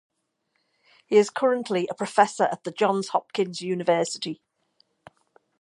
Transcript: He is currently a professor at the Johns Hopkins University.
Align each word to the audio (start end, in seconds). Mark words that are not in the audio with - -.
He 1.05 1.17
is 1.17 1.29
currently 1.29 1.87
a 1.87 1.93
professor 1.93 2.45
at 2.45 2.63
the 2.63 2.71
Johns 2.71 3.09
Hopkins 3.09 3.61
University. 3.61 4.41